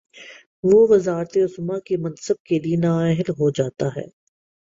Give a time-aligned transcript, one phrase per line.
[0.63, 4.05] وہ وزارت عظمی کے منصب کے لیے نااہل ہو جا تا ہے۔